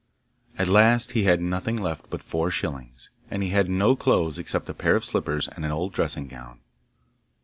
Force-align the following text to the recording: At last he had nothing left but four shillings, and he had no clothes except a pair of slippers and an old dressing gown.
At 0.57 0.67
last 0.67 1.11
he 1.11 1.25
had 1.25 1.41
nothing 1.41 1.77
left 1.77 2.09
but 2.09 2.23
four 2.23 2.49
shillings, 2.49 3.11
and 3.29 3.43
he 3.43 3.49
had 3.49 3.69
no 3.69 3.95
clothes 3.95 4.39
except 4.39 4.67
a 4.67 4.73
pair 4.73 4.95
of 4.95 5.05
slippers 5.05 5.47
and 5.47 5.63
an 5.63 5.71
old 5.71 5.93
dressing 5.93 6.27
gown. 6.27 6.59